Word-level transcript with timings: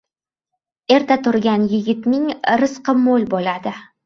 •Erta 0.95 1.17
turgan 1.27 1.67
yigitning 1.75 2.25
rizqi 2.63 2.97
mo‘l 3.05 3.29
bo‘ladi. 3.37 3.77